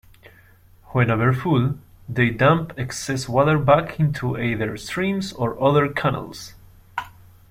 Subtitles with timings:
[0.93, 1.75] When over full,
[2.09, 6.55] they dump excess water back into either streams or other canals.